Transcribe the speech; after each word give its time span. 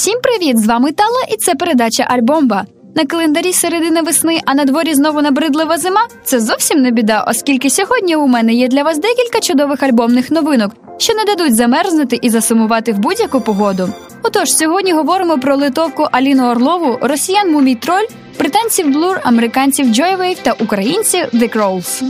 Всім 0.00 0.20
привіт! 0.20 0.58
З 0.58 0.66
вами 0.66 0.92
Тала, 0.92 1.20
і 1.32 1.36
це 1.36 1.54
передача 1.54 2.02
Альбомба. 2.02 2.66
На 2.96 3.04
календарі 3.04 3.52
середина 3.52 4.02
весни, 4.02 4.40
а 4.46 4.54
на 4.54 4.64
дворі 4.64 4.94
знову 4.94 5.22
набридлива 5.22 5.78
зима. 5.78 6.00
Це 6.24 6.40
зовсім 6.40 6.82
не 6.82 6.90
біда, 6.90 7.24
оскільки 7.28 7.70
сьогодні 7.70 8.16
у 8.16 8.26
мене 8.26 8.52
є 8.52 8.68
для 8.68 8.82
вас 8.82 8.98
декілька 8.98 9.40
чудових 9.40 9.82
альбомних 9.82 10.30
новинок, 10.30 10.72
що 10.98 11.14
не 11.14 11.24
дадуть 11.24 11.56
замерзнути 11.56 12.18
і 12.22 12.30
засумувати 12.30 12.92
в 12.92 12.98
будь-яку 12.98 13.40
погоду. 13.40 13.88
Отож, 14.22 14.52
сьогодні 14.56 14.92
говоримо 14.92 15.38
про 15.38 15.56
литовку 15.56 16.08
Аліну 16.12 16.50
Орлову, 16.50 16.98
росіян 17.00 17.52
Мумій 17.52 17.74
Троль, 17.74 18.06
британців 18.38 18.86
Blur, 18.86 19.20
американців 19.22 19.86
Joywave 19.86 20.42
та 20.42 20.52
українців 20.52 21.24
The 21.34 21.56
Crawls. 21.56 22.02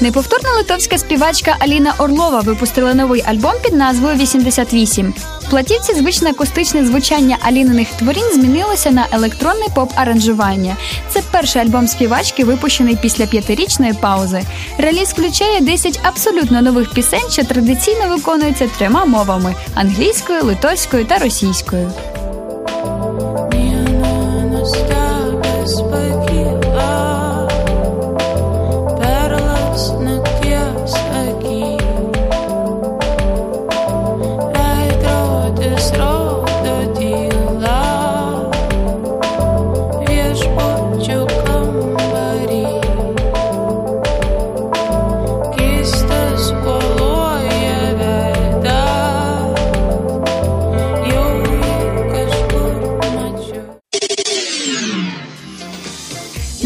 Неповторна 0.00 0.50
литовська 0.56 0.98
співачка 0.98 1.56
Аліна 1.58 1.94
Орлова 1.98 2.40
випустила 2.40 2.94
новий 2.94 3.22
альбом 3.26 3.52
під 3.64 3.74
назвою 3.74 4.16
«88». 4.16 5.12
В 5.40 5.50
платівці 5.50 5.94
звичне 5.94 6.30
акустичне 6.30 6.86
звучання 6.86 7.36
Аліниних 7.40 7.88
творінь 7.88 8.32
змінилося 8.34 8.90
на 8.90 9.06
електронне 9.12 9.66
поп-аранжування. 9.74 10.76
Це 11.10 11.22
перший 11.30 11.62
альбом 11.62 11.88
співачки, 11.88 12.44
випущений 12.44 12.98
після 13.02 13.26
п'ятирічної 13.26 13.92
паузи. 13.92 14.42
Реліз 14.78 15.08
включає 15.08 15.60
10 15.60 16.00
абсолютно 16.02 16.62
нових 16.62 16.90
пісень, 16.92 17.30
що 17.30 17.44
традиційно 17.44 18.08
виконуються 18.08 18.68
трьома 18.78 19.04
мовами 19.04 19.54
англійською, 19.74 20.44
литовською 20.44 21.04
та 21.04 21.18
російською. 21.18 21.92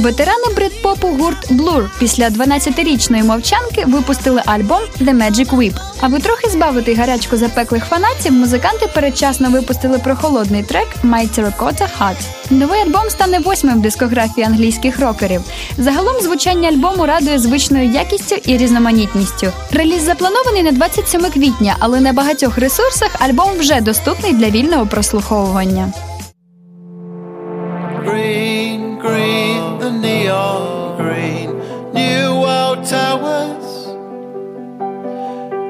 Ветерани 0.02 0.54
брит-попу 0.56 1.08
гурт 1.08 1.50
Blur 1.50 1.88
після 1.98 2.28
12-річної 2.28 3.24
мовчанки 3.24 3.84
випустили 3.86 4.42
альбом 4.46 4.80
The 5.00 5.16
Magic 5.16 5.50
Whip. 5.50 5.74
Аби 6.00 6.18
трохи 6.18 6.50
збавити 6.50 6.94
гарячку 6.94 7.36
запеклих 7.36 7.84
фанатів, 7.84 8.32
музиканти 8.32 8.86
передчасно 8.94 9.50
випустили 9.50 9.98
прохолодний 9.98 10.62
трек 10.62 10.86
My 11.04 11.38
Terracotta 11.38 11.88
Heart. 12.00 12.16
Новий 12.50 12.80
альбом 12.80 13.10
стане 13.10 13.38
восьмим 13.38 13.78
в 13.78 13.82
дискографії 13.82 14.46
англійських 14.46 15.00
рокерів. 15.00 15.42
Загалом 15.78 16.20
звучання 16.22 16.68
альбому 16.68 17.06
радує 17.06 17.38
звичною 17.38 17.90
якістю 17.90 18.36
і 18.44 18.56
різноманітністю. 18.56 19.52
Реліз 19.72 20.02
запланований 20.02 20.62
на 20.62 20.72
27 20.72 21.20
квітня, 21.20 21.76
але 21.78 22.00
на 22.00 22.12
багатьох 22.12 22.58
ресурсах 22.58 23.10
альбом 23.18 23.50
вже 23.58 23.80
доступний 23.80 24.32
для 24.32 24.50
вільного 24.50 24.86
прослуховування. 24.86 25.92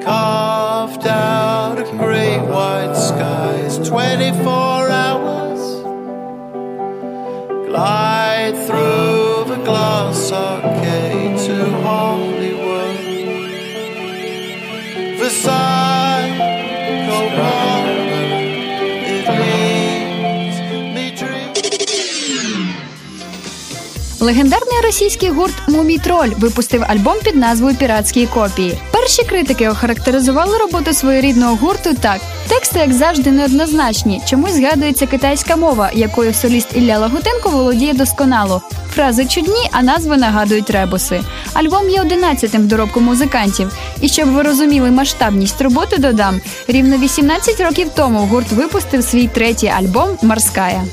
Carved 0.05 1.07
out 1.07 1.79
of 1.79 1.89
great 1.93 2.41
white 2.41 2.95
skies 2.95 3.79
24 3.89 4.91
hours 4.91 5.61
Glide 7.69 8.12
Легендарний 24.33 24.81
російський 24.85 25.31
гурт 25.31 25.55
Мумій 25.69 25.99
Троль 25.99 26.29
випустив 26.29 26.85
альбом 26.89 27.15
під 27.25 27.37
назвою 27.37 27.77
Піратські 27.77 28.27
копії. 28.27 28.79
Перші 28.93 29.23
критики 29.25 29.69
охарактеризували 29.69 30.59
роботу 30.59 30.93
своєрідного 30.93 31.57
гурту 31.57 31.95
так: 32.01 32.21
тексти, 32.49 32.79
як 32.79 32.93
завжди, 32.93 33.31
неоднозначні. 33.31 34.23
Чомусь 34.27 34.53
згадується 34.53 35.07
китайська 35.07 35.57
мова, 35.57 35.91
якою 35.95 36.35
соліст 36.35 36.69
Ілля 36.77 36.99
Лагутенко 36.99 37.49
володіє 37.49 37.93
досконало. 37.93 38.63
Фрази 38.95 39.27
чудні, 39.27 39.69
а 39.73 39.83
назви 39.83 40.17
нагадують 40.17 40.71
ребуси. 40.71 41.21
Альбом 41.53 41.89
є 41.89 42.01
одинадцятим 42.01 42.63
в 42.63 42.67
доробку 42.67 43.01
музикантів. 43.01 43.73
І 44.01 44.09
щоб 44.09 44.29
ви 44.29 44.43
розуміли 44.43 44.91
масштабність 44.91 45.61
роботи, 45.61 45.97
додам 45.99 46.41
рівно 46.69 46.99
18 46.99 47.61
років 47.61 47.89
тому 47.95 48.19
гурт 48.19 48.53
випустив 48.53 49.05
свій 49.05 49.29
третій 49.29 49.73
альбом 49.79 50.19
Морская. 50.23 50.85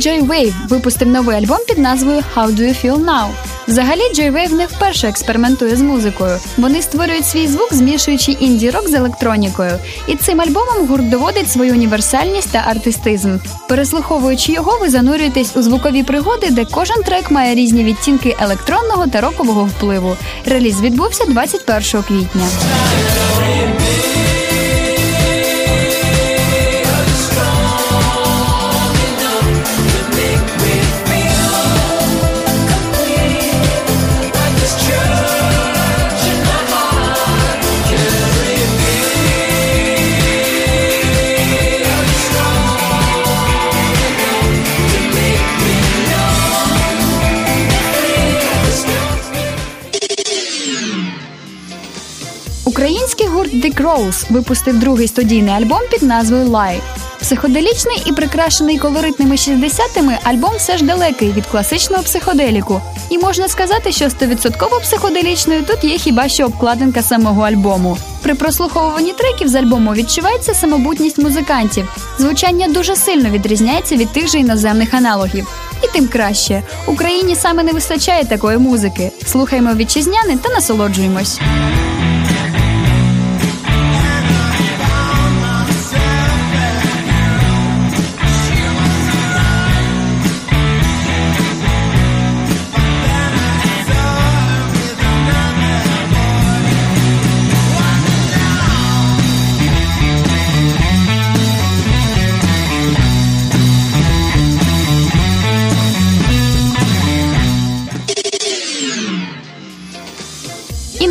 Joywave 0.00 0.68
випустив 0.68 1.08
новий 1.08 1.36
альбом 1.36 1.58
під 1.68 1.78
назвою 1.78 2.22
How 2.36 2.46
Do 2.46 2.60
You 2.60 2.84
Feel 2.84 3.04
Now. 3.04 3.28
Взагалі, 3.68 4.00
Joywave 4.14 4.52
не 4.52 4.66
вперше 4.66 5.08
експериментує 5.08 5.76
з 5.76 5.80
музикою. 5.80 6.38
Вони 6.56 6.82
створюють 6.82 7.26
свій 7.26 7.46
звук, 7.46 7.74
змішуючи 7.74 8.32
інді-рок 8.32 8.88
з 8.88 8.94
електронікою. 8.94 9.78
І 10.06 10.16
цим 10.16 10.40
альбомом 10.40 10.86
гурт 10.88 11.08
доводить 11.08 11.50
свою 11.50 11.72
універсальність 11.72 12.52
та 12.52 12.58
артистизм. 12.58 13.38
Переслуховуючи 13.68 14.52
його, 14.52 14.78
ви 14.80 14.90
занурюєтесь 14.90 15.56
у 15.56 15.62
звукові 15.62 16.02
пригоди, 16.02 16.50
де 16.50 16.64
кожен 16.64 17.02
трек 17.02 17.30
має 17.30 17.54
різні 17.54 17.84
відтінки 17.84 18.36
електронного 18.40 19.06
та 19.06 19.20
рокового 19.20 19.64
впливу. 19.64 20.16
Реліз 20.46 20.80
відбувся 20.80 21.24
21 21.24 22.02
квітня. 22.02 22.46
Український 53.20 53.28
гурт 53.28 53.54
The 53.54 53.82
Crows 53.82 54.32
випустив 54.32 54.78
другий 54.78 55.08
студійний 55.08 55.54
альбом 55.54 55.80
під 55.90 56.02
назвою 56.02 56.46
Lie. 56.46 56.80
Психоделічний 57.20 58.02
і 58.04 58.12
прикрашений 58.12 58.78
колоритними 58.78 59.34
60-ми 59.34 60.18
альбом 60.22 60.50
все 60.56 60.76
ж 60.76 60.84
далекий 60.84 61.32
від 61.32 61.46
класичного 61.46 62.02
психоделіку. 62.02 62.80
І 63.10 63.18
можна 63.18 63.48
сказати, 63.48 63.92
що 63.92 64.10
стовідсотково 64.10 64.80
психоделічною 64.80 65.62
тут 65.62 65.84
є 65.84 65.98
хіба 65.98 66.28
що 66.28 66.46
обкладинка 66.46 67.02
самого 67.02 67.42
альбому. 67.42 67.96
При 68.22 68.34
прослуховуванні 68.34 69.12
треків 69.12 69.48
з 69.48 69.54
альбому 69.54 69.94
відчувається 69.94 70.54
самобутність 70.54 71.18
музикантів. 71.18 71.88
Звучання 72.18 72.68
дуже 72.68 72.96
сильно 72.96 73.30
відрізняється 73.30 73.96
від 73.96 74.12
тих 74.12 74.28
же 74.28 74.38
іноземних 74.38 74.94
аналогів. 74.94 75.48
І 75.82 75.86
тим 75.92 76.08
краще 76.08 76.62
Україні 76.86 77.36
саме 77.36 77.62
не 77.62 77.72
вистачає 77.72 78.24
такої 78.24 78.58
музики. 78.58 79.12
Слухаймо 79.26 79.74
вітчизняне 79.74 80.36
та 80.36 80.48
насолоджуємось. 80.48 81.40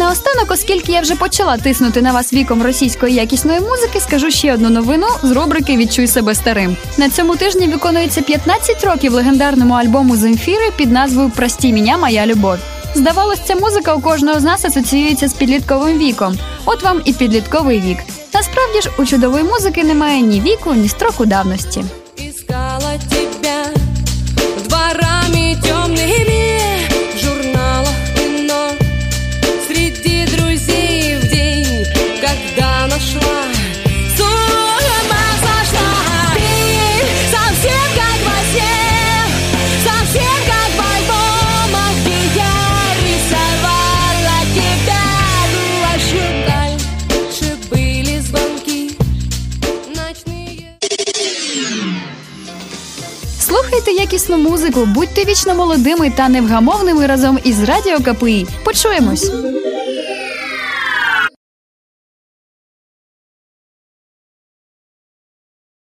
Наостанок, 0.10 0.52
оскільки 0.52 0.92
я 0.92 1.02
вже 1.02 1.16
почала 1.16 1.58
тиснути 1.58 2.02
на 2.02 2.12
вас 2.12 2.34
віком 2.34 2.64
російської 2.64 3.16
якісної 3.16 3.60
музики, 3.60 4.00
скажу 4.00 4.32
ще 4.32 4.54
одну 4.54 4.70
новину 4.70 5.08
з 5.24 5.32
рубрики 5.32 5.78
Відчуй 5.78 6.08
себе 6.08 6.36
старим. 6.36 6.78
На 6.98 7.10
цьому 7.10 7.36
тижні 7.36 7.68
виконується 7.68 8.22
15 8.22 8.84
років 8.84 9.14
легендарному 9.14 9.74
альбому 9.74 10.16
Земфіри 10.16 10.72
під 10.78 10.92
назвою 10.92 11.30
Прості 11.30 11.74
мене, 11.74 11.98
моя 11.98 12.26
любов. 12.26 12.58
Здавалось, 12.96 13.40
ця 13.46 13.56
музика 13.56 13.94
у 13.94 14.02
кожного 14.02 14.40
з 14.40 14.44
нас 14.44 14.66
асоціюється 14.66 15.28
з 15.28 15.34
підлітковим 15.34 15.98
віком. 15.98 16.38
От 16.66 16.84
вам 16.84 17.02
і 17.06 17.14
підлітковий 17.14 17.80
вік. 17.80 17.98
Насправді 18.34 18.82
ж 18.82 18.90
у 18.98 19.06
чудової 19.06 19.44
музики 19.44 19.84
немає 19.84 20.22
ні 20.22 20.42
віку, 20.42 20.74
ні 20.74 20.90
строку 20.90 21.26
давності. 21.26 21.84
среди 29.99 30.25
друзей 30.27 31.17
в 31.17 31.29
день, 31.29 31.85
когда 32.21 32.87
нашла. 32.87 33.43
С 34.17 34.21
ума 34.21 35.27
сошла. 35.45 35.91
Ты 36.35 36.49
совсем 37.31 37.87
как 37.99 38.19
во 38.27 38.39
сне, 38.51 38.77
совсем 39.85 40.39
как 40.47 40.71
в 40.77 40.81
альбомах, 40.95 41.95
где 42.03 42.21
я 42.37 42.55
рисовала 43.03 44.39
тебя. 44.55 45.07
Ну, 45.53 45.63
ошибка, 45.95 46.59
были 47.71 48.21
звонки 48.21 48.97
ночные. 49.95 50.71
Слухайте 53.41 53.91
якісну 53.93 54.39
музику, 54.39 54.87
будьте 54.87 55.25
вічно 55.25 55.55
молодими 55.55 56.13
та 56.17 56.29
невгамовними 56.29 57.07
разом 57.07 57.39
із 57.45 57.63
Радіо 57.63 57.99
КПІ. 58.01 58.47
Почуємось! 58.65 59.31